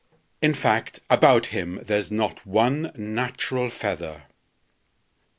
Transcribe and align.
In 0.41 0.55
fact, 0.55 0.99
about 1.11 1.45
him 1.53 1.79
there's 1.83 2.09
not 2.09 2.43
one 2.43 2.91
natural 2.95 3.69
feather." 3.69 4.23